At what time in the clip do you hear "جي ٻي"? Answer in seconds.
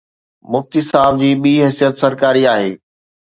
1.21-1.51